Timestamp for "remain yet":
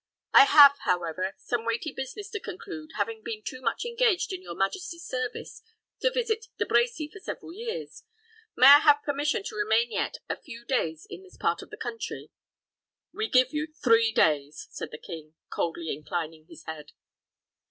9.55-10.17